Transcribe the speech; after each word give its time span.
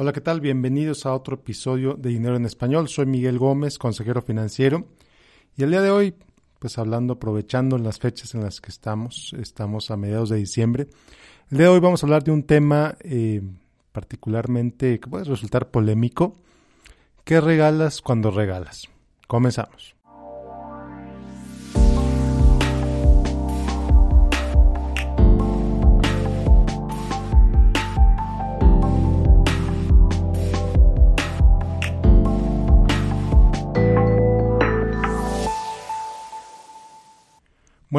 Hola, 0.00 0.12
¿qué 0.12 0.20
tal? 0.20 0.40
Bienvenidos 0.40 1.06
a 1.06 1.12
otro 1.12 1.34
episodio 1.34 1.94
de 1.94 2.10
Dinero 2.10 2.36
en 2.36 2.46
Español. 2.46 2.88
Soy 2.88 3.04
Miguel 3.06 3.36
Gómez, 3.36 3.78
consejero 3.78 4.22
financiero. 4.22 4.86
Y 5.56 5.64
el 5.64 5.70
día 5.70 5.80
de 5.80 5.90
hoy, 5.90 6.14
pues 6.60 6.78
hablando, 6.78 7.14
aprovechando 7.14 7.76
las 7.78 7.98
fechas 7.98 8.32
en 8.36 8.42
las 8.42 8.60
que 8.60 8.70
estamos, 8.70 9.34
estamos 9.40 9.90
a 9.90 9.96
mediados 9.96 10.28
de 10.28 10.36
diciembre. 10.36 10.86
El 11.50 11.58
día 11.58 11.66
de 11.66 11.72
hoy 11.72 11.80
vamos 11.80 12.00
a 12.00 12.06
hablar 12.06 12.22
de 12.22 12.30
un 12.30 12.44
tema 12.44 12.94
eh, 13.00 13.42
particularmente 13.90 15.00
que 15.00 15.10
puede 15.10 15.24
resultar 15.24 15.72
polémico. 15.72 16.34
¿Qué 17.24 17.40
regalas 17.40 18.00
cuando 18.00 18.30
regalas? 18.30 18.86
Comenzamos. 19.26 19.97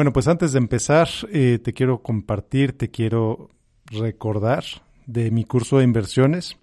Bueno, 0.00 0.14
pues 0.14 0.28
antes 0.28 0.52
de 0.52 0.58
empezar, 0.58 1.10
eh, 1.30 1.58
te 1.62 1.74
quiero 1.74 2.02
compartir, 2.02 2.72
te 2.72 2.90
quiero 2.90 3.50
recordar 3.90 4.64
de 5.04 5.30
mi 5.30 5.44
curso 5.44 5.76
de 5.76 5.84
inversiones. 5.84 6.56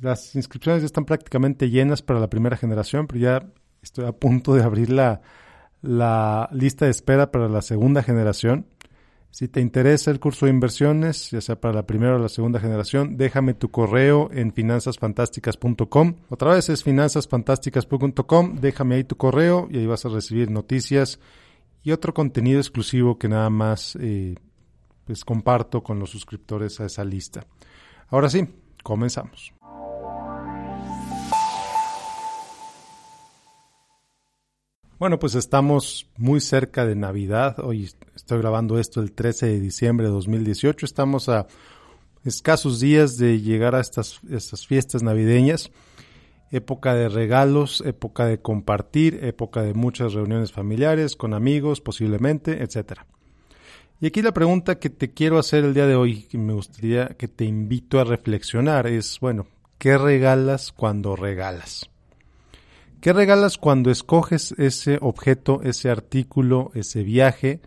Las 0.00 0.34
inscripciones 0.34 0.80
ya 0.80 0.86
están 0.86 1.04
prácticamente 1.04 1.68
llenas 1.68 2.00
para 2.00 2.18
la 2.18 2.30
primera 2.30 2.56
generación, 2.56 3.08
pero 3.08 3.20
ya 3.20 3.46
estoy 3.82 4.06
a 4.06 4.12
punto 4.12 4.54
de 4.54 4.62
abrir 4.62 4.88
la, 4.88 5.20
la 5.82 6.48
lista 6.50 6.86
de 6.86 6.92
espera 6.92 7.30
para 7.30 7.50
la 7.50 7.60
segunda 7.60 8.02
generación. 8.02 8.64
Si 9.30 9.48
te 9.48 9.60
interesa 9.60 10.10
el 10.10 10.18
curso 10.18 10.46
de 10.46 10.52
inversiones, 10.52 11.32
ya 11.32 11.42
sea 11.42 11.60
para 11.60 11.74
la 11.74 11.86
primera 11.86 12.16
o 12.16 12.18
la 12.18 12.30
segunda 12.30 12.58
generación, 12.58 13.18
déjame 13.18 13.52
tu 13.52 13.70
correo 13.70 14.30
en 14.32 14.54
finanzasfantásticas.com. 14.54 16.14
Otra 16.30 16.54
vez 16.54 16.70
es 16.70 16.82
finanzasfantásticas.com, 16.82 18.56
déjame 18.62 18.94
ahí 18.94 19.04
tu 19.04 19.18
correo 19.18 19.68
y 19.70 19.76
ahí 19.76 19.86
vas 19.86 20.06
a 20.06 20.08
recibir 20.08 20.50
noticias 20.50 21.20
y 21.86 21.92
otro 21.92 22.12
contenido 22.12 22.58
exclusivo 22.58 23.16
que 23.16 23.28
nada 23.28 23.48
más 23.48 23.96
eh, 24.00 24.34
pues 25.04 25.24
comparto 25.24 25.84
con 25.84 26.00
los 26.00 26.10
suscriptores 26.10 26.80
a 26.80 26.86
esa 26.86 27.04
lista. 27.04 27.46
Ahora 28.08 28.28
sí, 28.28 28.44
comenzamos. 28.82 29.54
Bueno, 34.98 35.20
pues 35.20 35.36
estamos 35.36 36.10
muy 36.16 36.40
cerca 36.40 36.84
de 36.84 36.96
Navidad. 36.96 37.60
Hoy 37.60 37.88
estoy 38.16 38.38
grabando 38.38 38.80
esto 38.80 39.00
el 39.00 39.12
13 39.12 39.46
de 39.46 39.60
diciembre 39.60 40.08
de 40.08 40.12
2018. 40.12 40.86
Estamos 40.86 41.28
a 41.28 41.46
escasos 42.24 42.80
días 42.80 43.16
de 43.16 43.40
llegar 43.40 43.76
a 43.76 43.80
estas, 43.80 44.18
estas 44.28 44.66
fiestas 44.66 45.04
navideñas 45.04 45.70
época 46.50 46.94
de 46.94 47.08
regalos, 47.08 47.82
época 47.86 48.26
de 48.26 48.40
compartir, 48.40 49.20
época 49.22 49.62
de 49.62 49.74
muchas 49.74 50.14
reuniones 50.14 50.52
familiares, 50.52 51.16
con 51.16 51.34
amigos 51.34 51.80
posiblemente, 51.80 52.62
etcétera. 52.62 53.06
Y 54.00 54.06
aquí 54.06 54.20
la 54.20 54.32
pregunta 54.32 54.78
que 54.78 54.90
te 54.90 55.12
quiero 55.12 55.38
hacer 55.38 55.64
el 55.64 55.72
día 55.72 55.86
de 55.86 55.96
hoy, 55.96 56.24
que 56.24 56.36
me 56.36 56.52
gustaría 56.52 57.08
que 57.08 57.28
te 57.28 57.44
invito 57.44 57.98
a 57.98 58.04
reflexionar, 58.04 58.86
es, 58.86 59.18
bueno, 59.20 59.46
¿qué 59.78 59.96
regalas 59.96 60.70
cuando 60.72 61.16
regalas? 61.16 61.88
¿Qué 63.00 63.12
regalas 63.12 63.56
cuando 63.56 63.90
escoges 63.90 64.52
ese 64.58 64.98
objeto, 65.00 65.60
ese 65.62 65.90
artículo, 65.90 66.70
ese 66.74 67.02
viaje? 67.04 67.60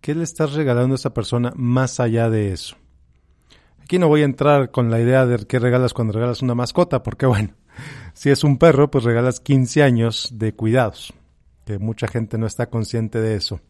¿Qué 0.00 0.14
le 0.14 0.24
estás 0.24 0.52
regalando 0.52 0.94
a 0.94 0.96
esa 0.96 1.14
persona 1.14 1.52
más 1.56 2.00
allá 2.00 2.28
de 2.28 2.52
eso? 2.52 2.76
Aquí 3.82 3.98
no 3.98 4.08
voy 4.08 4.22
a 4.22 4.26
entrar 4.26 4.70
con 4.70 4.90
la 4.90 5.00
idea 5.00 5.26
de 5.26 5.44
qué 5.46 5.58
regalas 5.58 5.92
cuando 5.92 6.12
regalas 6.12 6.42
una 6.42 6.54
mascota, 6.54 7.02
porque 7.02 7.26
bueno, 7.26 7.54
si 8.14 8.30
es 8.30 8.44
un 8.44 8.58
perro, 8.58 8.90
pues 8.90 9.04
regalas 9.04 9.40
15 9.40 9.82
años 9.82 10.30
de 10.32 10.54
cuidados, 10.54 11.12
que 11.64 11.78
mucha 11.78 12.08
gente 12.08 12.38
no 12.38 12.46
está 12.46 12.68
consciente 12.70 13.20
de 13.20 13.36
eso. 13.36 13.60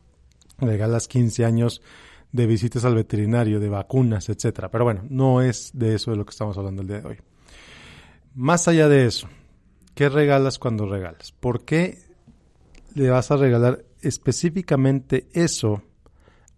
Regalas 0.58 1.08
15 1.08 1.44
años 1.44 1.82
de 2.32 2.46
visitas 2.46 2.84
al 2.84 2.94
veterinario, 2.94 3.60
de 3.60 3.68
vacunas, 3.68 4.28
etcétera. 4.28 4.70
Pero 4.70 4.84
bueno, 4.84 5.02
no 5.08 5.42
es 5.42 5.70
de 5.74 5.94
eso 5.94 6.10
de 6.10 6.16
lo 6.16 6.24
que 6.24 6.30
estamos 6.30 6.56
hablando 6.56 6.82
el 6.82 6.88
día 6.88 7.00
de 7.00 7.08
hoy. 7.08 7.18
Más 8.34 8.66
allá 8.68 8.88
de 8.88 9.06
eso, 9.06 9.28
¿qué 9.94 10.08
regalas 10.08 10.58
cuando 10.58 10.86
regalas? 10.86 11.32
¿Por 11.32 11.64
qué 11.64 11.98
le 12.94 13.10
vas 13.10 13.30
a 13.30 13.36
regalar 13.36 13.84
específicamente 14.00 15.28
eso 15.32 15.82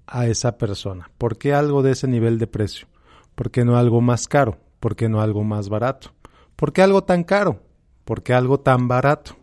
a 0.07 0.27
esa 0.27 0.57
persona? 0.57 1.11
¿Por 1.19 1.37
qué 1.37 1.53
algo 1.53 1.83
de 1.83 1.93
ese 1.93 2.07
nivel 2.07 2.39
de 2.39 2.47
precio? 2.47 2.87
¿Por 3.35 3.51
qué 3.51 3.65
no 3.65 3.77
algo 3.77 4.01
más 4.01 4.29
caro? 4.29 4.59
¿Por 4.79 4.95
qué 4.95 5.09
no 5.09 5.21
algo 5.21 5.43
más 5.43 5.69
barato? 5.69 6.13
¿Por 6.57 6.73
qué 6.73 6.83
algo 6.83 7.05
tan 7.05 7.25
caro? 7.25 7.61
¿Por 8.05 8.23
qué 8.23 8.35
algo 8.35 8.61
tan 8.61 8.89
barato? 8.89 9.37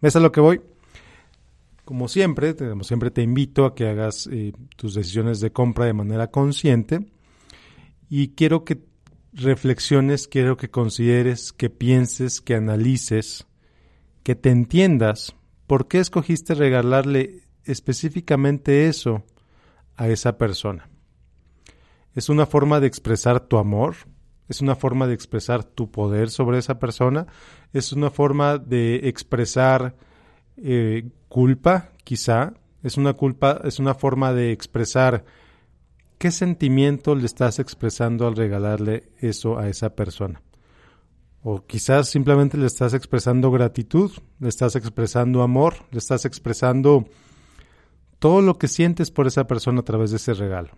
¿Ves 0.00 0.16
a 0.16 0.20
lo 0.20 0.32
que 0.32 0.40
voy? 0.40 0.60
Como 1.84 2.08
siempre, 2.08 2.54
como 2.56 2.84
siempre 2.84 3.10
te 3.10 3.22
invito 3.22 3.64
a 3.64 3.74
que 3.74 3.88
hagas 3.88 4.28
eh, 4.32 4.52
tus 4.76 4.94
decisiones 4.94 5.40
de 5.40 5.52
compra 5.52 5.84
de 5.86 5.92
manera 5.92 6.30
consciente 6.30 7.06
y 8.08 8.28
quiero 8.28 8.64
que 8.64 8.82
reflexiones, 9.32 10.26
quiero 10.26 10.56
que 10.56 10.70
consideres, 10.70 11.52
que 11.52 11.70
pienses, 11.70 12.40
que 12.40 12.54
analices, 12.54 13.46
que 14.22 14.34
te 14.34 14.50
entiendas 14.50 15.36
por 15.66 15.88
qué 15.88 15.98
escogiste 15.98 16.54
regalarle 16.54 17.42
específicamente 17.64 18.88
eso 18.88 19.24
a 19.96 20.08
esa 20.08 20.38
persona. 20.38 20.88
¿Es 22.14 22.28
una 22.28 22.46
forma 22.46 22.80
de 22.80 22.86
expresar 22.86 23.40
tu 23.40 23.58
amor? 23.58 23.96
Es 24.48 24.60
una 24.60 24.76
forma 24.76 25.06
de 25.06 25.14
expresar 25.14 25.64
tu 25.64 25.90
poder 25.90 26.30
sobre 26.30 26.58
esa 26.58 26.78
persona, 26.78 27.26
es 27.72 27.92
una 27.92 28.10
forma 28.10 28.58
de 28.58 29.08
expresar 29.08 29.96
eh, 30.56 31.08
culpa, 31.28 31.90
quizá, 32.04 32.54
es 32.82 32.96
una 32.96 33.14
culpa, 33.14 33.60
es 33.64 33.78
una 33.78 33.94
forma 33.94 34.32
de 34.32 34.52
expresar 34.52 35.24
qué 36.18 36.30
sentimiento 36.30 37.14
le 37.14 37.26
estás 37.26 37.58
expresando 37.58 38.26
al 38.26 38.36
regalarle 38.36 39.10
eso 39.18 39.58
a 39.58 39.68
esa 39.68 39.94
persona. 39.94 40.42
O 41.42 41.64
quizás 41.64 42.08
simplemente 42.08 42.56
le 42.56 42.66
estás 42.66 42.94
expresando 42.94 43.50
gratitud, 43.50 44.10
le 44.40 44.48
estás 44.48 44.74
expresando 44.76 45.42
amor, 45.42 45.74
le 45.92 45.98
estás 45.98 46.24
expresando 46.24 47.06
todo 48.18 48.40
lo 48.40 48.58
que 48.58 48.68
sientes 48.68 49.10
por 49.10 49.26
esa 49.26 49.46
persona 49.46 49.80
a 49.80 49.84
través 49.84 50.10
de 50.10 50.16
ese 50.16 50.34
regalo. 50.34 50.70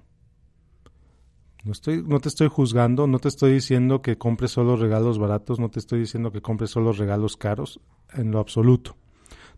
No, 1.64 1.72
estoy, 1.72 2.02
no 2.06 2.20
te 2.20 2.28
estoy 2.28 2.48
juzgando, 2.48 3.06
no 3.06 3.18
te 3.18 3.28
estoy 3.28 3.52
diciendo 3.52 4.00
que 4.00 4.16
compres 4.16 4.52
solo 4.52 4.76
regalos 4.76 5.18
baratos, 5.18 5.58
no 5.58 5.70
te 5.70 5.80
estoy 5.80 6.00
diciendo 6.00 6.30
que 6.30 6.40
compres 6.40 6.70
solo 6.70 6.92
regalos 6.92 7.36
caros, 7.36 7.80
en 8.14 8.30
lo 8.30 8.38
absoluto. 8.38 8.96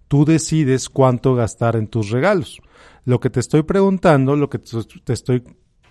Tú 0.08 0.24
decides 0.24 0.88
cuánto 0.88 1.34
gastar 1.34 1.76
en 1.76 1.86
tus 1.86 2.10
regalos. 2.10 2.60
Lo 3.04 3.20
que 3.20 3.30
te 3.30 3.38
estoy 3.38 3.62
preguntando, 3.62 4.34
lo 4.34 4.50
que 4.50 4.58
te 4.58 5.12
estoy 5.12 5.44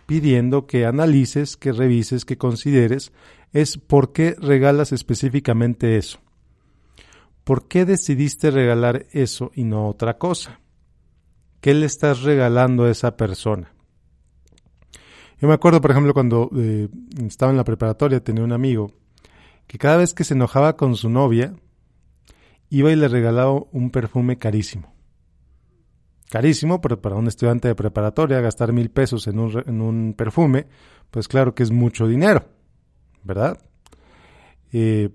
pidiendo 0.06 0.66
que 0.66 0.86
analices, 0.86 1.56
que 1.56 1.72
revises, 1.72 2.26
que 2.26 2.38
consideres, 2.38 3.14
es 3.54 3.78
por 3.78 4.12
qué 4.12 4.36
regalas 4.40 4.92
específicamente 4.92 5.98
eso. 5.98 6.20
¿Por 7.44 7.68
qué 7.68 7.86
decidiste 7.86 8.52
regalar 8.52 9.06
eso 9.12 9.52
y 9.56 9.64
no 9.64 9.88
otra 9.88 10.18
cosa? 10.18 10.60
¿Qué 11.62 11.74
le 11.74 11.86
estás 11.86 12.24
regalando 12.24 12.86
a 12.86 12.92
esa 12.92 13.18
persona? 13.18 13.74
Yo 15.42 15.48
me 15.48 15.54
acuerdo, 15.54 15.80
por 15.80 15.92
ejemplo, 15.92 16.14
cuando 16.14 16.50
eh, 16.56 16.90
estaba 17.26 17.52
en 17.52 17.58
la 17.58 17.64
preparatoria, 17.64 18.24
tenía 18.24 18.44
un 18.44 18.52
amigo 18.52 18.92
que 19.68 19.78
cada 19.78 19.98
vez 19.98 20.14
que 20.14 20.24
se 20.24 20.34
enojaba 20.34 20.76
con 20.76 20.96
su 20.96 21.10
novia, 21.10 21.54
iba 22.70 22.92
y 22.92 22.96
le 22.96 23.08
regalaba 23.08 23.54
un 23.72 23.92
perfume 23.92 24.38
carísimo. 24.38 24.94
Carísimo, 26.30 26.82
pero 26.82 27.02
para 27.02 27.16
un 27.16 27.28
estudiante 27.28 27.68
de 27.68 27.76
preparatoria 27.76 28.42
gastar 28.42 28.74
mil 28.74 28.90
pesos 28.90 29.28
en 29.28 29.40
un, 29.40 29.64
en 29.66 29.82
un 29.82 30.14
perfume, 30.18 30.68
pues 31.12 31.28
claro 31.28 31.56
que 31.56 31.64
es 31.64 31.72
mucho 31.72 32.08
dinero, 32.08 32.46
¿verdad? 33.24 33.60
Eh, 34.72 35.10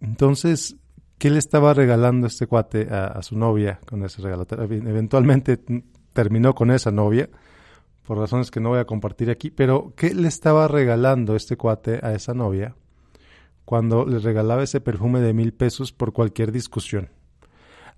entonces, 0.00 0.76
¿qué 1.18 1.30
le 1.30 1.38
estaba 1.38 1.72
regalando 1.72 2.26
este 2.26 2.46
cuate 2.46 2.88
a, 2.90 3.06
a, 3.06 3.22
su 3.22 3.38
novia 3.38 3.78
con 3.86 4.04
ese 4.04 4.20
regalo? 4.22 4.46
Eventualmente 4.50 5.60
terminó 6.12 6.54
con 6.54 6.70
esa 6.70 6.90
novia 6.90 7.30
por 8.04 8.18
razones 8.18 8.50
que 8.50 8.60
no 8.60 8.70
voy 8.70 8.80
a 8.80 8.84
compartir 8.84 9.30
aquí, 9.30 9.50
pero 9.50 9.92
¿qué 9.96 10.14
le 10.14 10.28
estaba 10.28 10.68
regalando 10.68 11.36
este 11.36 11.56
cuate 11.56 12.00
a 12.02 12.12
esa 12.12 12.34
novia 12.34 12.74
cuando 13.64 14.04
le 14.04 14.18
regalaba 14.18 14.62
ese 14.62 14.80
perfume 14.80 15.20
de 15.20 15.32
mil 15.32 15.52
pesos 15.52 15.92
por 15.92 16.12
cualquier 16.12 16.52
discusión? 16.52 17.10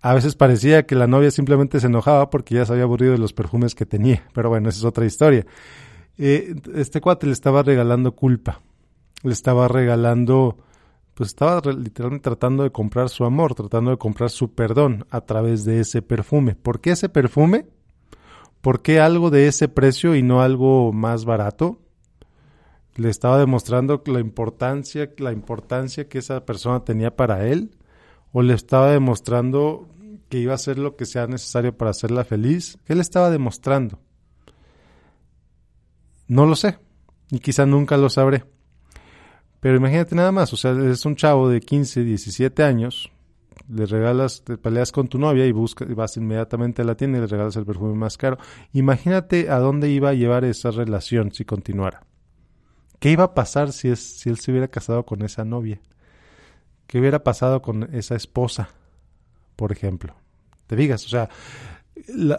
A 0.00 0.12
veces 0.12 0.34
parecía 0.34 0.84
que 0.84 0.94
la 0.94 1.06
novia 1.06 1.30
simplemente 1.30 1.80
se 1.80 1.86
enojaba 1.86 2.28
porque 2.28 2.56
ya 2.56 2.66
se 2.66 2.72
había 2.72 2.84
aburrido 2.84 3.12
de 3.12 3.18
los 3.18 3.32
perfumes 3.32 3.74
que 3.74 3.86
tenía, 3.86 4.28
pero 4.34 4.50
bueno, 4.50 4.68
esa 4.68 4.80
es 4.80 4.84
otra 4.84 5.06
historia. 5.06 5.46
Eh, 6.18 6.54
este 6.74 7.00
cuate 7.00 7.26
le 7.26 7.32
estaba 7.32 7.62
regalando 7.62 8.14
culpa, 8.14 8.60
le 9.22 9.32
estaba 9.32 9.66
regalando, 9.66 10.58
pues 11.14 11.30
estaba 11.30 11.62
literalmente 11.72 12.24
tratando 12.24 12.64
de 12.64 12.70
comprar 12.70 13.08
su 13.08 13.24
amor, 13.24 13.54
tratando 13.54 13.92
de 13.92 13.96
comprar 13.96 14.28
su 14.28 14.52
perdón 14.52 15.06
a 15.08 15.22
través 15.22 15.64
de 15.64 15.80
ese 15.80 16.02
perfume. 16.02 16.54
¿Por 16.54 16.82
qué 16.82 16.90
ese 16.90 17.08
perfume? 17.08 17.66
¿Por 18.64 18.82
qué 18.82 18.98
algo 18.98 19.30
de 19.30 19.46
ese 19.46 19.68
precio 19.68 20.16
y 20.16 20.22
no 20.22 20.40
algo 20.40 20.92
más 20.92 21.24
barato? 21.24 21.84
le 22.96 23.10
estaba 23.10 23.38
demostrando 23.38 24.02
la 24.06 24.20
importancia, 24.20 25.10
la 25.18 25.32
importancia 25.32 26.08
que 26.08 26.18
esa 26.18 26.44
persona 26.44 26.84
tenía 26.84 27.14
para 27.14 27.46
él, 27.46 27.76
o 28.32 28.42
le 28.42 28.54
estaba 28.54 28.90
demostrando 28.90 29.88
que 30.28 30.38
iba 30.38 30.52
a 30.52 30.56
hacer 30.56 30.78
lo 30.78 30.96
que 30.96 31.06
sea 31.06 31.26
necesario 31.26 31.76
para 31.76 31.90
hacerla 31.90 32.24
feliz. 32.24 32.78
¿Qué 32.84 32.94
le 32.94 33.02
estaba 33.02 33.30
demostrando? 33.30 33.98
No 36.26 36.46
lo 36.46 36.56
sé, 36.56 36.78
y 37.30 37.40
quizá 37.40 37.66
nunca 37.66 37.96
lo 37.96 38.08
sabré. 38.08 38.44
Pero 39.60 39.76
imagínate 39.76 40.14
nada 40.14 40.32
más, 40.32 40.52
o 40.52 40.56
sea, 40.56 40.72
es 40.72 41.04
un 41.04 41.16
chavo 41.16 41.48
de 41.48 41.60
15, 41.60 42.02
17 42.02 42.62
años, 42.62 43.10
le 43.68 43.86
regalas, 43.86 44.42
te 44.44 44.58
peleas 44.58 44.92
con 44.92 45.08
tu 45.08 45.18
novia 45.18 45.46
y 45.46 45.52
buscas, 45.52 45.92
vas 45.94 46.16
inmediatamente 46.16 46.82
a 46.82 46.84
la 46.84 46.96
tienda 46.96 47.18
y 47.18 47.20
le 47.22 47.26
regalas 47.26 47.56
el 47.56 47.64
perfume 47.64 47.94
más 47.94 48.16
caro. 48.16 48.38
Imagínate 48.72 49.50
a 49.50 49.58
dónde 49.58 49.90
iba 49.90 50.10
a 50.10 50.14
llevar 50.14 50.44
esa 50.44 50.70
relación 50.70 51.32
si 51.32 51.44
continuara. 51.44 52.02
¿Qué 52.98 53.10
iba 53.10 53.24
a 53.24 53.34
pasar 53.34 53.72
si, 53.72 53.88
es, 53.88 54.00
si 54.00 54.30
él 54.30 54.38
se 54.38 54.50
hubiera 54.50 54.68
casado 54.68 55.04
con 55.04 55.22
esa 55.22 55.44
novia? 55.44 55.80
¿Qué 56.86 57.00
hubiera 57.00 57.24
pasado 57.24 57.62
con 57.62 57.94
esa 57.94 58.14
esposa, 58.14 58.68
por 59.56 59.72
ejemplo? 59.72 60.14
Te 60.66 60.76
digas, 60.76 61.04
o 61.06 61.08
sea, 61.08 61.28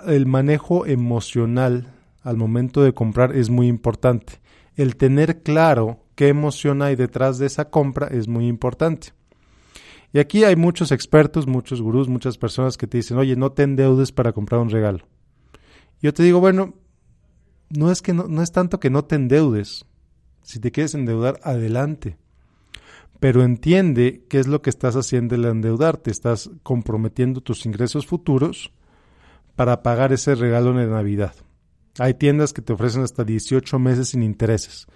el 0.07 0.25
manejo 0.25 0.86
emocional 0.86 1.94
al 2.24 2.38
momento 2.38 2.81
de 2.83 2.94
comprar 2.94 3.36
es 3.36 3.50
muy 3.50 3.68
importante. 3.68 4.39
El 4.75 4.95
tener 4.95 5.44
claro 5.44 6.00
qué 6.16 6.28
emoción 6.28 6.81
hay 6.81 6.95
detrás 6.95 7.38
de 7.38 7.45
esa 7.45 7.69
compra 7.69 8.07
es 8.07 8.28
muy 8.28 8.48
importante. 8.48 9.13
Y 10.15 10.19
aquí 10.19 10.45
hay 10.45 10.56
muchos 10.56 10.94
expertos, 10.94 11.45
muchos 11.45 11.81
gurús, 11.81 12.07
muchas 12.07 12.38
personas 12.38 12.77
que 12.77 12.88
te 12.88 12.95
dicen, 12.95 13.17
oye, 13.17 13.35
no 13.35 13.51
te 13.51 13.63
endeudes 13.63 14.13
para 14.13 14.31
comprar 14.31 14.62
un 14.62 14.69
regalo. 14.69 15.06
Yo 16.01 16.13
te 16.13 16.23
digo, 16.23 16.39
bueno, 16.39 16.73
no 17.69 17.91
es 17.91 18.01
que 18.01 18.13
no, 18.13 18.25
no 18.29 18.41
es 18.41 18.53
tanto 18.53 18.79
que 18.79 18.89
no 18.89 19.03
te 19.03 19.15
endeudes. 19.15 19.85
Si 20.41 20.62
te 20.62 20.71
quieres 20.71 20.95
endeudar, 20.95 21.41
adelante. 21.44 22.15
Pero 23.19 23.44
entiende 23.44 24.23
qué 24.29 24.39
es 24.39 24.47
lo 24.47 24.62
que 24.62 24.69
estás 24.69 24.95
haciendo 24.95 25.35
al 25.35 25.44
endeudarte. 25.44 26.12
Estás 26.12 26.50
comprometiendo 26.63 27.41
tus 27.41 27.65
ingresos 27.65 28.06
futuros 28.06 28.71
para 29.57 29.83
pagar 29.83 30.13
ese 30.13 30.33
regalo 30.35 30.71
de 30.71 30.88
Navidad. 30.88 31.35
Hay 32.00 32.13
tiendas 32.13 32.53
que 32.53 32.61
te 32.61 32.71
ofrecen 32.71 33.03
hasta 33.03 33.25
18 33.25 33.79
meses 33.79 34.07
sin 34.11 34.23
intereses. 34.23 34.88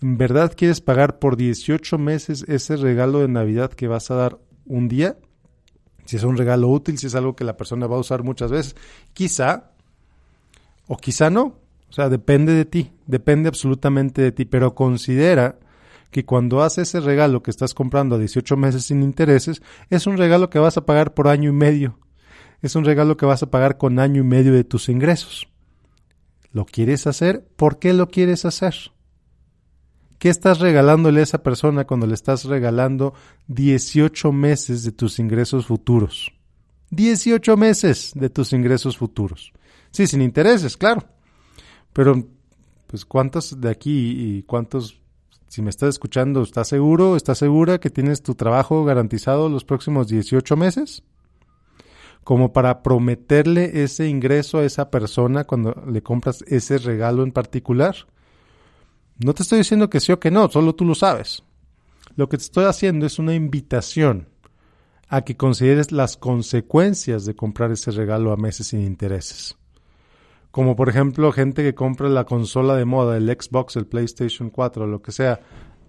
¿En 0.00 0.16
verdad 0.16 0.54
quieres 0.56 0.80
pagar 0.80 1.18
por 1.18 1.36
18 1.36 1.98
meses 1.98 2.44
ese 2.46 2.76
regalo 2.76 3.18
de 3.18 3.26
Navidad 3.26 3.72
que 3.72 3.88
vas 3.88 4.12
a 4.12 4.14
dar 4.14 4.38
un 4.70 4.88
día? 4.88 5.16
Si 6.04 6.16
es 6.16 6.22
un 6.22 6.36
regalo 6.36 6.68
útil, 6.68 6.98
si 6.98 7.06
es 7.06 7.14
algo 7.14 7.36
que 7.36 7.44
la 7.44 7.56
persona 7.56 7.86
va 7.86 7.96
a 7.96 8.00
usar 8.00 8.22
muchas 8.22 8.50
veces. 8.50 8.76
Quizá, 9.12 9.72
o 10.88 10.96
quizá 10.96 11.30
no. 11.30 11.58
O 11.88 11.92
sea, 11.92 12.08
depende 12.08 12.54
de 12.54 12.64
ti, 12.64 12.92
depende 13.06 13.48
absolutamente 13.48 14.22
de 14.22 14.32
ti, 14.32 14.44
pero 14.44 14.74
considera 14.74 15.58
que 16.10 16.24
cuando 16.24 16.62
haces 16.62 16.88
ese 16.88 17.00
regalo 17.00 17.42
que 17.42 17.50
estás 17.50 17.74
comprando 17.74 18.14
a 18.16 18.18
18 18.18 18.56
meses 18.56 18.84
sin 18.84 19.02
intereses, 19.02 19.62
es 19.90 20.06
un 20.06 20.16
regalo 20.16 20.50
que 20.50 20.58
vas 20.58 20.76
a 20.76 20.86
pagar 20.86 21.14
por 21.14 21.28
año 21.28 21.50
y 21.50 21.52
medio. 21.52 21.98
Es 22.62 22.76
un 22.76 22.84
regalo 22.84 23.16
que 23.16 23.26
vas 23.26 23.42
a 23.42 23.50
pagar 23.50 23.78
con 23.78 23.98
año 23.98 24.20
y 24.20 24.24
medio 24.24 24.52
de 24.52 24.64
tus 24.64 24.88
ingresos. 24.88 25.48
¿Lo 26.52 26.64
quieres 26.64 27.06
hacer? 27.06 27.46
¿Por 27.56 27.78
qué 27.78 27.92
lo 27.92 28.08
quieres 28.08 28.44
hacer? 28.44 28.74
¿Qué 30.20 30.28
estás 30.28 30.60
regalándole 30.60 31.20
a 31.20 31.22
esa 31.22 31.42
persona 31.42 31.86
cuando 31.86 32.06
le 32.06 32.12
estás 32.12 32.44
regalando 32.44 33.14
18 33.48 34.32
meses 34.32 34.84
de 34.84 34.92
tus 34.92 35.18
ingresos 35.18 35.66
futuros? 35.66 36.30
18 36.90 37.56
meses 37.56 38.12
de 38.14 38.28
tus 38.28 38.52
ingresos 38.52 38.98
futuros. 38.98 39.54
Sí, 39.90 40.06
sin 40.06 40.20
intereses, 40.20 40.76
claro. 40.76 41.04
Pero, 41.94 42.22
pues, 42.86 43.06
¿cuántos 43.06 43.62
de 43.62 43.70
aquí 43.70 44.36
y 44.36 44.42
cuántos, 44.42 45.00
si 45.48 45.62
me 45.62 45.70
estás 45.70 45.88
escuchando, 45.88 46.42
estás 46.42 46.68
seguro, 46.68 47.16
estás 47.16 47.38
segura 47.38 47.80
que 47.80 47.88
tienes 47.88 48.22
tu 48.22 48.34
trabajo 48.34 48.84
garantizado 48.84 49.48
los 49.48 49.64
próximos 49.64 50.06
18 50.08 50.54
meses? 50.54 51.02
como 52.24 52.52
para 52.52 52.82
prometerle 52.82 53.82
ese 53.82 54.06
ingreso 54.06 54.58
a 54.58 54.64
esa 54.64 54.90
persona 54.90 55.44
cuando 55.44 55.82
le 55.90 56.02
compras 56.02 56.44
ese 56.46 56.76
regalo 56.76 57.22
en 57.22 57.32
particular. 57.32 57.96
No 59.24 59.34
te 59.34 59.42
estoy 59.42 59.58
diciendo 59.58 59.90
que 59.90 60.00
sí 60.00 60.12
o 60.12 60.20
que 60.20 60.30
no, 60.30 60.48
solo 60.48 60.74
tú 60.74 60.84
lo 60.84 60.94
sabes. 60.94 61.42
Lo 62.16 62.28
que 62.28 62.36
te 62.36 62.44
estoy 62.44 62.64
haciendo 62.64 63.06
es 63.06 63.18
una 63.18 63.34
invitación 63.34 64.28
a 65.08 65.22
que 65.22 65.36
consideres 65.36 65.92
las 65.92 66.16
consecuencias 66.16 67.24
de 67.24 67.34
comprar 67.34 67.70
ese 67.72 67.90
regalo 67.90 68.32
a 68.32 68.36
meses 68.36 68.68
sin 68.68 68.80
intereses. 68.80 69.56
Como 70.50 70.74
por 70.74 70.88
ejemplo 70.88 71.32
gente 71.32 71.62
que 71.62 71.74
compra 71.74 72.08
la 72.08 72.24
consola 72.24 72.76
de 72.76 72.84
moda, 72.84 73.16
el 73.16 73.28
Xbox, 73.28 73.76
el 73.76 73.86
PlayStation 73.86 74.50
4, 74.50 74.86
lo 74.86 75.02
que 75.02 75.12
sea, 75.12 75.40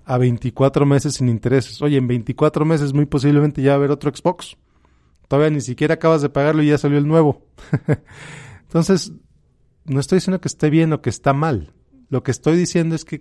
a 0.06 0.18
24 0.18 0.86
meses 0.86 1.16
sin 1.16 1.30
intereses. 1.30 1.82
Oye, 1.82 1.98
en 1.98 2.08
24 2.08 2.66
meses 2.66 2.94
muy 2.94 3.06
posiblemente 3.06 3.62
ya 3.62 3.72
va 3.72 3.76
a 3.76 3.78
haber 3.78 3.92
otro 3.92 4.12
Xbox 4.14 4.58
todavía 5.32 5.50
ni 5.50 5.62
siquiera 5.62 5.94
acabas 5.94 6.22
de 6.22 6.28
pagarlo 6.28 6.62
y 6.62 6.68
ya 6.68 6.78
salió 6.78 6.98
el 6.98 7.08
nuevo. 7.08 7.46
Entonces, 8.64 9.14
no 9.86 10.02
estoy 10.02 10.18
diciendo 10.18 10.42
que 10.42 10.50
esté 10.50 10.70
bien 10.70 10.92
o 10.92 11.02
que 11.02 11.10
está 11.10 11.32
mal. 11.32 11.72
Lo 12.12 12.24
que 12.24 12.32
estoy 12.32 12.58
diciendo 12.58 12.94
es 12.94 13.06
que 13.06 13.20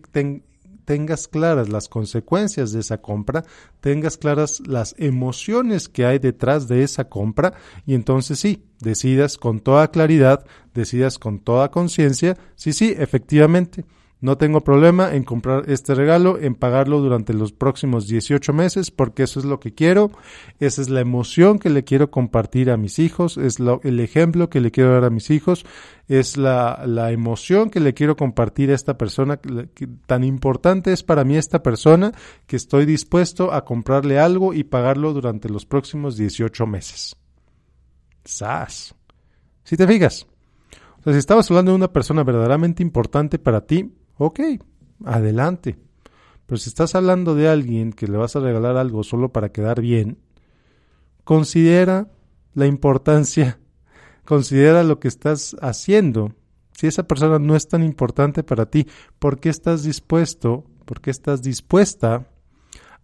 tengas 0.84 1.28
claras 1.28 1.68
las 1.68 1.88
consecuencias 1.88 2.72
de 2.72 2.80
esa 2.80 3.00
compra, 3.00 3.44
tengas 3.80 4.18
claras 4.18 4.60
las 4.66 4.96
emociones 4.98 5.88
que 5.88 6.04
hay 6.04 6.18
detrás 6.18 6.66
de 6.66 6.82
esa 6.82 7.08
compra 7.08 7.54
y 7.86 7.94
entonces 7.94 8.40
sí, 8.40 8.64
decidas 8.80 9.38
con 9.38 9.60
toda 9.60 9.92
claridad, 9.92 10.44
decidas 10.74 11.20
con 11.20 11.38
toda 11.38 11.70
conciencia, 11.70 12.36
sí, 12.56 12.72
sí, 12.72 12.92
efectivamente 12.98 13.84
no 14.20 14.36
tengo 14.36 14.60
problema 14.60 15.14
en 15.14 15.24
comprar 15.24 15.64
este 15.68 15.94
regalo, 15.94 16.38
en 16.38 16.54
pagarlo 16.54 17.00
durante 17.00 17.32
los 17.32 17.52
próximos 17.52 18.06
18 18.06 18.52
meses, 18.52 18.90
porque 18.90 19.22
eso 19.22 19.40
es 19.40 19.46
lo 19.46 19.60
que 19.60 19.72
quiero, 19.72 20.10
esa 20.58 20.82
es 20.82 20.90
la 20.90 21.00
emoción 21.00 21.58
que 21.58 21.70
le 21.70 21.84
quiero 21.84 22.10
compartir 22.10 22.70
a 22.70 22.76
mis 22.76 22.98
hijos, 22.98 23.38
es 23.38 23.56
el 23.82 24.00
ejemplo 24.00 24.50
que 24.50 24.60
le 24.60 24.70
quiero 24.70 24.92
dar 24.92 25.04
a 25.04 25.10
mis 25.10 25.30
hijos, 25.30 25.64
es 26.06 26.36
la, 26.36 26.82
emoción 27.10 27.70
que 27.70 27.80
le 27.80 27.94
quiero 27.94 28.14
compartir 28.14 28.70
a 28.70 28.74
esta 28.74 28.98
persona, 28.98 29.40
tan 30.06 30.24
importante 30.24 30.92
es 30.92 31.02
para 31.02 31.24
mí 31.24 31.36
esta 31.36 31.62
persona 31.62 32.12
que 32.46 32.56
estoy 32.56 32.84
dispuesto 32.84 33.52
a 33.54 33.64
comprarle 33.64 34.18
algo 34.18 34.52
y 34.52 34.64
pagarlo 34.64 35.14
durante 35.14 35.48
los 35.48 35.64
próximos 35.64 36.16
18 36.16 36.66
meses. 36.66 37.16
¡Sas! 38.24 38.94
Si 39.64 39.76
te 39.78 39.86
fijas, 39.86 40.26
o 40.98 41.04
sea, 41.04 41.12
si 41.14 41.18
estabas 41.18 41.50
hablando 41.50 41.72
de 41.72 41.76
una 41.76 41.92
persona 41.92 42.22
verdaderamente 42.22 42.82
importante 42.82 43.38
para 43.38 43.62
ti, 43.62 43.90
ok, 44.20 44.40
adelante. 45.04 45.78
Pero 46.46 46.58
si 46.58 46.68
estás 46.68 46.94
hablando 46.94 47.34
de 47.34 47.48
alguien 47.48 47.92
que 47.92 48.06
le 48.06 48.18
vas 48.18 48.36
a 48.36 48.40
regalar 48.40 48.76
algo 48.76 49.02
solo 49.02 49.32
para 49.32 49.50
quedar 49.50 49.80
bien, 49.80 50.18
considera 51.24 52.10
la 52.54 52.66
importancia, 52.66 53.58
considera 54.24 54.82
lo 54.82 55.00
que 55.00 55.08
estás 55.08 55.56
haciendo. 55.62 56.34
Si 56.72 56.86
esa 56.86 57.04
persona 57.04 57.38
no 57.38 57.56
es 57.56 57.68
tan 57.68 57.82
importante 57.82 58.42
para 58.42 58.66
ti, 58.66 58.86
¿por 59.18 59.40
qué 59.40 59.48
estás 59.48 59.84
dispuesto, 59.84 60.64
por 60.84 61.00
qué 61.00 61.10
estás 61.10 61.40
dispuesta 61.42 62.26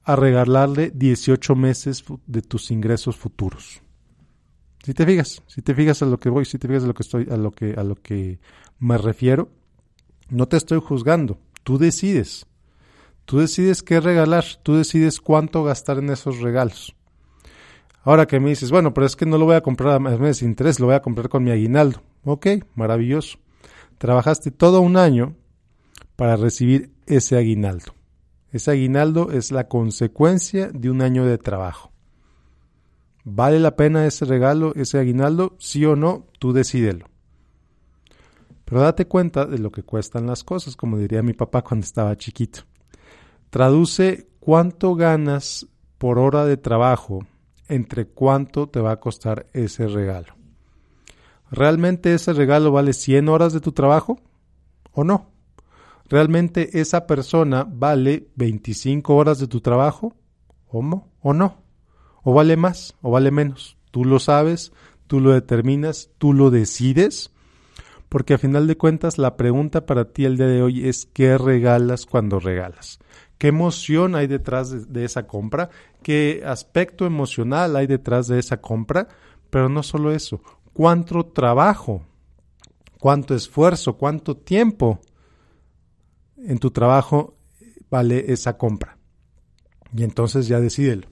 a 0.02 0.17
regalarle 0.17 0.90
18 0.95 1.55
meses 1.57 2.05
de 2.26 2.43
tus 2.43 2.71
ingresos 2.71 3.17
futuros? 3.17 3.81
Si 4.85 4.93
te 4.93 5.07
fijas, 5.07 5.43
si 5.47 5.62
te 5.62 5.75
fijas 5.75 6.02
a 6.02 6.07
lo 6.07 6.19
que 6.19 6.29
voy, 6.29 6.45
si 6.45 6.59
te 6.59 6.69
fijas 6.69 6.85
a 6.85 6.88
lo 6.88 6.95
que 6.95 7.02
estoy, 7.02 7.26
a 7.31 7.37
lo 7.37 7.52
que, 7.52 7.75
a 7.75 7.83
lo 7.83 7.97
que 7.97 8.38
me 8.79 8.99
refiero, 8.99 9.50
no 10.28 10.47
te 10.47 10.56
estoy 10.56 10.80
juzgando, 10.80 11.38
tú 11.62 11.78
decides. 11.78 12.47
Tú 13.25 13.38
decides 13.38 13.83
qué 13.83 14.00
regalar, 14.00 14.45
tú 14.62 14.76
decides 14.76 15.21
cuánto 15.21 15.64
gastar 15.64 15.99
en 15.99 16.11
esos 16.11 16.40
regalos. 16.40 16.95
Ahora 18.04 18.26
que 18.26 18.38
me 18.38 18.50
dices, 18.50 18.71
bueno, 18.71 18.95
pero 18.95 19.04
es 19.04 19.16
que 19.16 19.26
no 19.26 19.37
lo 19.37 19.47
voy 19.47 19.56
a 19.56 19.62
comprar 19.62 20.00
a 20.00 20.16
de 20.16 20.47
interés, 20.47 20.78
lo 20.78 20.87
voy 20.87 20.95
a 20.95 21.02
comprar 21.02 21.28
con 21.28 21.42
mi 21.42 21.50
aguinaldo. 21.50 22.02
Ok, 22.25 22.47
maravilloso. 22.76 23.38
Trabajaste 23.99 24.52
todo 24.52 24.80
un 24.80 24.97
año 24.97 25.35
para 26.14 26.37
recibir 26.37 26.92
ese 27.06 27.37
aguinaldo. 27.37 27.95
Ese 28.52 28.71
aguinaldo 28.71 29.33
es 29.33 29.50
la 29.50 29.66
consecuencia 29.66 30.71
de 30.73 30.88
un 30.88 31.02
año 31.02 31.26
de 31.26 31.37
trabajo. 31.37 31.90
¿Vale 33.25 33.59
la 33.59 33.75
pena 33.75 34.06
ese 34.06 34.25
regalo, 34.25 34.73
ese 34.76 34.99
aguinaldo? 34.99 35.56
Sí 35.59 35.85
o 35.85 35.97
no, 35.97 36.26
tú 36.38 36.52
decídelo. 36.52 37.06
Pero 38.66 38.80
date 38.80 39.06
cuenta 39.06 39.46
de 39.46 39.58
lo 39.58 39.70
que 39.70 39.85
cuestan 39.85 40.26
las 40.26 40.42
cosas, 40.42 40.75
como 40.75 40.99
diría 40.99 41.23
mi 41.23 41.32
papá 41.32 41.62
cuando 41.62 41.85
estaba 41.85 42.16
chiquito. 42.16 42.62
Traduce 43.49 44.28
cuánto 44.40 44.96
ganas 44.96 45.68
por 45.99 46.18
hora 46.18 46.44
de 46.44 46.56
trabajo 46.56 47.25
entre 47.68 48.08
cuánto 48.08 48.68
te 48.68 48.80
va 48.80 48.90
a 48.90 49.00
costar 49.00 49.46
ese 49.52 49.87
regalo. 49.87 50.35
¿Realmente 51.50 52.12
ese 52.12 52.32
regalo 52.32 52.73
vale 52.73 52.92
100 52.92 53.28
horas 53.28 53.52
de 53.52 53.61
tu 53.61 53.70
trabajo 53.70 54.20
o 54.90 55.04
no? 55.04 55.30
¿Realmente 56.08 56.80
esa 56.80 57.06
persona 57.06 57.64
vale 57.68 58.28
25 58.35 59.14
horas 59.14 59.38
de 59.38 59.46
tu 59.46 59.61
trabajo 59.61 60.12
o 60.66 60.82
no? 60.82 61.08
¿O 61.23 61.32
no? 61.32 61.62
¿O 62.25 62.35
vale 62.35 62.56
más 62.56 62.96
o 63.00 63.12
vale 63.12 63.30
menos? 63.30 63.76
Tú 63.92 64.04
lo 64.04 64.18
sabes, 64.18 64.73
tú 65.06 65.20
lo 65.20 65.30
determinas, 65.30 66.11
tú 66.18 66.32
lo 66.32 66.50
decides 66.50 67.30
porque 68.09 68.35
a 68.35 68.39
final 68.39 68.67
de 68.67 68.77
cuentas 68.77 69.19
la 69.19 69.37
pregunta 69.37 69.87
para 69.87 70.13
ti 70.13 70.25
el 70.25 70.37
día 70.37 70.47
de 70.47 70.63
hoy 70.63 70.89
es 70.89 71.07
¿qué 71.07 71.39
regalas 71.39 72.07
cuando 72.07 72.39
regalas? 72.39 72.99
¿Qué 73.39 73.49
emoción 73.49 74.15
hay 74.15 74.27
detrás 74.27 74.93
de, 74.93 75.05
esa 75.05 75.27
compra? 75.27 75.71
¿Qué 76.03 76.43
aspecto 76.47 77.05
emocional 77.05 77.77
hay 77.77 77.87
detrás 77.87 78.29
de 78.29 78.39
esa 78.39 78.61
compra? 78.61 79.09
Pero 79.51 79.69
no 79.69 79.83
solo 79.83 80.13
eso, 80.13 80.41
¿cuánto 80.73 81.27
trabajo? 81.27 82.03
¿Cuánto 82.99 83.35
esfuerzo? 83.35 83.99
¿Cuánto 83.99 84.37
tiempo 84.37 85.01
en 86.37 86.59
tu 86.59 86.71
trabajo 86.71 87.37
vale 87.91 88.33
esa 88.33 88.57
compra? 88.57 88.97
Y 89.95 90.03
entonces 90.03 90.49
ya 90.49 90.61
decídelo. 90.61 91.09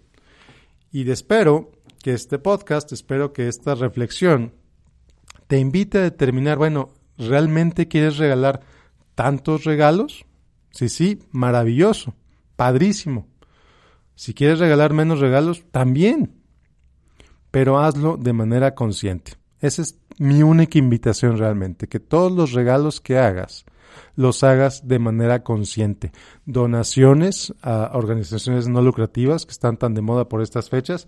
Y 0.91 1.09
espero 1.11 1.73
que 2.03 2.13
este 2.13 2.39
podcast, 2.39 2.93
espero 2.93 3.33
que 3.33 3.49
esta 3.49 3.75
reflexión 3.75 4.55
te 5.47 5.59
invite 5.59 5.99
a 5.99 6.03
determinar, 6.03 6.59
bueno, 6.59 6.91
¿realmente 7.19 7.89
quieres 7.89 8.17
regalar 8.19 8.61
tantos 9.15 9.65
regalos? 9.65 10.25
Sí, 10.71 10.89
sí, 10.89 11.21
maravilloso, 11.31 12.15
padrísimo. 12.57 13.29
Si 14.15 14.35
quieres 14.35 14.59
regalar 14.59 14.93
menos 14.93 15.21
regalos, 15.21 15.65
también. 15.71 16.35
Pero 17.51 17.79
hazlo 17.79 18.17
de 18.17 18.33
manera 18.33 18.75
consciente. 18.75 19.35
Esa 19.61 19.83
es 19.83 19.99
mi 20.19 20.43
única 20.43 20.79
invitación 20.79 21.39
realmente, 21.39 21.89
que 21.89 22.01
todos 22.01 22.33
los 22.33 22.53
regalos 22.53 23.01
que 23.01 23.19
hagas 23.19 23.65
los 24.17 24.43
hagas 24.45 24.87
de 24.87 24.99
manera 24.99 25.43
consciente. 25.43 26.13
Donaciones 26.45 27.55
a 27.63 27.91
organizaciones 27.95 28.69
no 28.69 28.83
lucrativas 28.83 29.47
que 29.47 29.53
están 29.53 29.77
tan 29.77 29.95
de 29.95 30.03
moda 30.03 30.29
por 30.29 30.43
estas 30.43 30.71
fechas, 30.71 31.07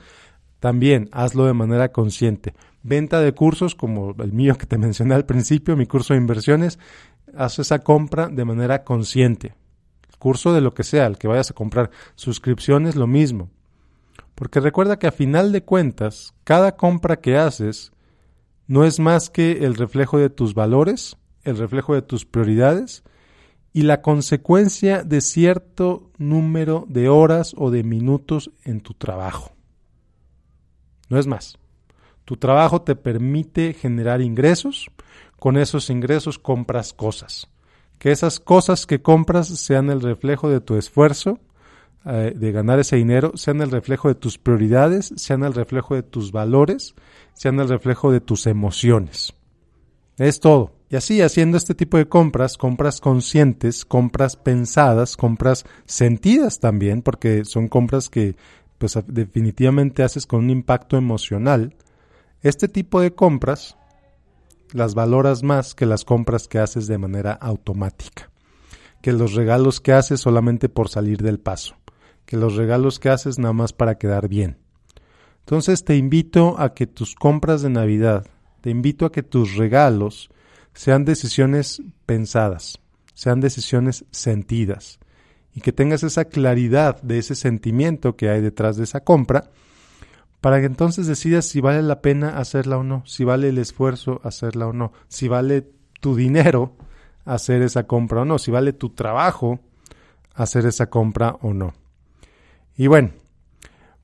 también 0.61 1.09
hazlo 1.13 1.47
de 1.47 1.53
manera 1.53 1.93
consciente. 1.93 2.55
Venta 2.89 3.21
de 3.21 3.33
cursos 3.33 3.75
como 3.75 4.15
el 4.23 4.33
mío 4.33 4.57
que 4.57 4.67
te 4.67 4.79
mencioné 4.87 5.17
al 5.17 5.27
principio, 5.27 5.77
mi 5.77 5.87
curso 5.87 6.15
de 6.15 6.21
inversiones, 6.21 6.79
haz 7.37 7.59
esa 7.59 7.81
compra 7.81 8.29
de 8.29 8.45
manera 8.45 8.85
consciente. 8.85 9.55
Curso 10.21 10.55
de 10.55 10.61
lo 10.61 10.73
que 10.73 10.85
sea, 10.85 11.07
el 11.07 11.19
que 11.19 11.27
vayas 11.27 11.51
a 11.51 11.55
comprar. 11.55 11.91
Suscripciones, 12.15 12.95
lo 12.95 13.09
mismo. 13.09 13.51
Porque 14.37 14.61
recuerda 14.61 15.01
que 15.01 15.09
a 15.09 15.13
final 15.13 15.51
de 15.51 15.65
cuentas, 15.65 16.33
cada 16.45 16.77
compra 16.77 17.21
que 17.21 17.37
haces 17.37 17.91
no 18.69 18.85
es 18.85 19.01
más 19.01 19.31
que 19.31 19.65
el 19.65 19.75
reflejo 19.75 20.19
de 20.19 20.31
tus 20.31 20.55
valores, 20.55 21.17
el 21.43 21.59
reflejo 21.59 21.93
de 21.93 22.03
tus 22.03 22.25
prioridades 22.25 23.03
y 23.73 23.83
la 23.83 24.01
consecuencia 24.01 25.03
de 25.03 25.21
cierto 25.21 26.13
número 26.19 26.85
de 26.89 27.09
horas 27.09 27.53
o 27.59 27.73
de 27.73 27.83
minutos 27.83 28.53
en 28.63 28.81
tu 28.81 28.95
trabajo. 28.95 29.57
No 31.09 31.19
es 31.19 31.27
más. 31.27 31.59
Tu 32.27 32.37
trabajo 32.37 32.83
te 32.83 32.97
permite 32.97 33.73
generar 33.73 34.21
ingresos, 34.21 34.91
con 35.39 35.57
esos 35.57 35.91
ingresos 35.91 36.39
compras 36.39 36.93
cosas. 36.93 37.49
Que 37.99 38.11
esas 38.11 38.41
cosas 38.41 38.85
que 38.85 39.01
compras 39.01 39.47
sean 39.47 39.89
el 39.91 40.03
reflejo 40.03 40.51
de 40.51 40.61
tu 40.61 40.77
esfuerzo 40.77 41.39
eh, 42.05 42.35
de 42.37 42.53
ganar 42.53 42.79
ese 42.79 42.97
dinero, 42.97 43.33
sean 43.37 43.61
el 43.61 43.71
reflejo 43.71 44.09
de 44.09 44.17
tus 44.17 44.39
prioridades, 44.39 45.13
sean 45.17 45.45
el 45.45 45.55
reflejo 45.55 45.95
de 45.95 46.03
tus 46.03 46.33
valores, 46.33 46.95
sean 47.33 47.59
el 47.61 47.69
reflejo 47.69 48.13
de 48.13 48.21
tus 48.21 48.47
emociones. 48.47 49.33
Es 50.19 50.41
todo. 50.41 50.73
Y 50.89 50.97
así, 50.97 51.21
haciendo 51.21 51.57
este 51.57 51.75
tipo 51.75 51.97
de 51.97 52.09
compras, 52.09 52.57
compras 52.57 53.01
conscientes, 53.01 53.85
compras 53.85 54.37
pensadas, 54.37 55.17
compras 55.17 55.65
sentidas 55.85 56.61
también, 56.61 57.03
porque 57.03 57.45
son 57.45 57.69
compras 57.69 58.09
que 58.09 58.37
pues 58.79 58.99
definitivamente 59.07 60.03
haces 60.03 60.27
con 60.27 60.45
un 60.45 60.51
impacto 60.51 60.97
emocional, 60.97 61.75
este 62.43 62.69
tipo 62.69 63.01
de 63.01 63.15
compras 63.15 63.77
las 64.73 64.95
valoras 64.95 65.43
más 65.43 65.75
que 65.75 65.87
las 65.87 66.05
compras 66.05 66.49
que 66.49 66.59
haces 66.59 66.87
de 66.87 66.99
manera 66.99 67.33
automática, 67.33 68.31
que 69.01 69.13
los 69.13 69.35
regalos 69.35 69.81
que 69.81 69.93
haces 69.93 70.21
solamente 70.21 70.69
por 70.69 70.89
salir 70.89 71.23
del 71.23 71.39
paso, 71.39 71.77
que 72.25 72.37
los 72.37 72.57
regalos 72.57 72.99
que 72.99 73.09
haces 73.09 73.39
nada 73.39 73.53
más 73.53 73.73
para 73.73 73.97
quedar 73.99 74.29
bien. 74.29 74.59
Entonces 75.41 75.85
te 75.85 75.97
invito 75.97 76.57
a 76.59 76.75
que 76.75 76.87
tus 76.87 77.15
compras 77.15 77.63
de 77.63 77.71
Navidad, 77.71 78.27
te 78.61 78.71
invito 78.71 79.07
a 79.07 79.13
que 79.13 79.23
tus 79.23 79.55
regalos 79.57 80.29
sean 80.75 81.05
decisiones 81.05 81.83
pensadas, 82.05 82.81
sean 83.15 83.41
decisiones 83.41 84.05
sentidas, 84.11 84.99
y 85.55 85.61
que 85.63 85.73
tengas 85.73 86.03
esa 86.03 86.27
claridad 86.27 87.01
de 87.01 87.19
ese 87.19 87.35
sentimiento 87.35 88.17
que 88.17 88.29
hay 88.29 88.43
detrás 88.43 88.77
de 88.77 88.85
esa 88.85 89.01
compra, 89.01 89.51
para 90.41 90.61
que 90.61 90.67
entonces 90.67 91.07
decidas 91.07 91.47
si 91.47 91.61
vale 91.61 91.83
la 91.83 92.01
pena 92.01 92.39
hacerla 92.39 92.79
o 92.79 92.83
no, 92.83 93.03
si 93.07 93.25
vale 93.25 93.49
el 93.49 93.59
esfuerzo 93.59 94.21
hacerla 94.25 94.67
o 94.67 94.73
no, 94.73 94.93
si 95.09 95.29
vale 95.29 95.69
tu 96.01 96.15
dinero 96.15 96.77
hacer 97.25 97.63
esa 97.63 97.87
compra 97.87 98.23
o 98.23 98.25
no, 98.25 98.39
si 98.39 98.51
vale 98.51 98.73
tu 98.73 98.91
trabajo 98.91 99.61
hacer 100.35 100.67
esa 100.67 100.89
compra 100.89 101.37
o 101.41 101.53
no. 101.53 101.75
Y 102.77 102.87
bueno, 102.87 103.11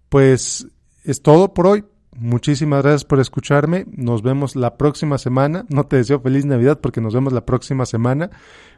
pues 0.08 0.66
es 1.04 1.22
todo 1.22 1.52
por 1.54 1.66
hoy. 1.66 1.84
Muchísimas 2.18 2.82
gracias 2.82 3.04
por 3.04 3.20
escucharme. 3.20 3.86
Nos 3.90 4.22
vemos 4.22 4.54
la 4.54 4.76
próxima 4.76 5.16
semana. 5.16 5.64
No 5.70 5.84
te 5.84 5.96
deseo 5.96 6.20
feliz 6.20 6.44
Navidad 6.44 6.80
porque 6.80 7.00
nos 7.00 7.14
vemos 7.14 7.32
la 7.32 7.46
próxima 7.46 7.86
semana 7.86 8.30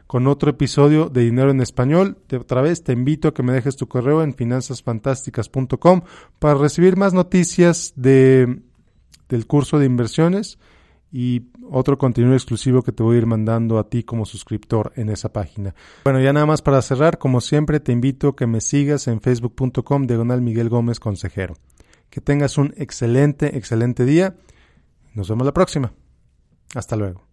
con 0.07 0.27
otro 0.27 0.51
episodio 0.51 1.09
de 1.09 1.23
Dinero 1.23 1.51
en 1.51 1.59
Español. 1.59 2.17
De 2.29 2.37
otra 2.37 2.61
vez 2.61 2.83
te 2.83 2.93
invito 2.93 3.27
a 3.27 3.33
que 3.33 3.43
me 3.43 3.51
dejes 3.51 3.75
tu 3.75 3.87
correo 3.87 4.23
en 4.23 4.33
finanzasfantásticas.com 4.33 6.01
para 6.39 6.55
recibir 6.55 6.95
más 6.95 7.13
noticias 7.13 7.93
de, 7.97 8.61
del 9.27 9.47
curso 9.47 9.79
de 9.79 9.85
inversiones 9.85 10.57
y 11.11 11.43
otro 11.69 11.97
contenido 11.97 12.33
exclusivo 12.33 12.83
que 12.83 12.91
te 12.91 13.03
voy 13.03 13.15
a 13.15 13.19
ir 13.19 13.25
mandando 13.25 13.79
a 13.79 13.89
ti 13.89 14.03
como 14.03 14.25
suscriptor 14.25 14.93
en 14.95 15.09
esa 15.09 15.33
página. 15.33 15.75
Bueno, 16.03 16.21
ya 16.21 16.31
nada 16.31 16.45
más 16.45 16.61
para 16.61 16.81
cerrar, 16.81 17.17
como 17.17 17.41
siempre 17.41 17.79
te 17.79 17.91
invito 17.91 18.29
a 18.29 18.35
que 18.35 18.47
me 18.47 18.61
sigas 18.61 19.07
en 19.07 19.19
facebook.com 19.19 20.07
diagonal 20.07 20.41
Miguel 20.41 20.69
Gómez 20.69 20.99
Consejero. 20.99 21.55
Que 22.15 22.21
tengas 22.21 22.57
un 22.57 22.73
excelente, 22.77 23.57
excelente 23.57 24.05
día. 24.05 24.37
Nos 25.15 25.27
vemos 25.27 25.45
la 25.45 25.53
próxima. 25.53 25.91
Hasta 26.73 26.95
luego. 26.95 27.27